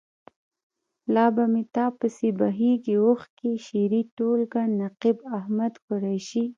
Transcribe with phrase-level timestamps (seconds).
[1.13, 3.51] لا به مې تا پسې بهیږي اوښکې.
[3.65, 4.61] شعري ټولګه.
[4.79, 6.45] نقيب احمد قریشي.